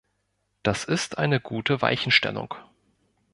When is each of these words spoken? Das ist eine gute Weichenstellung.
Das 0.63 0.83
ist 0.83 1.19
eine 1.19 1.39
gute 1.39 1.83
Weichenstellung. 1.83 2.55